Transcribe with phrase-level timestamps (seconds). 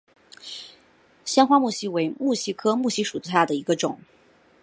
[1.25, 3.99] 香花木犀为木犀科木犀属下的一个种。